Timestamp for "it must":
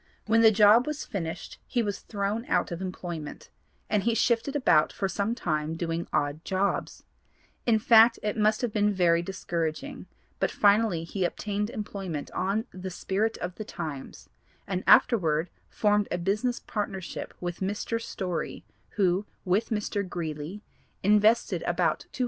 8.23-8.61